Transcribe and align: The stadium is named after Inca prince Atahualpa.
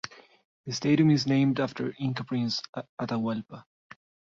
The 0.65 0.73
stadium 0.73 1.11
is 1.11 1.27
named 1.27 1.59
after 1.59 1.93
Inca 1.99 2.23
prince 2.23 2.63
Atahualpa. 2.99 3.65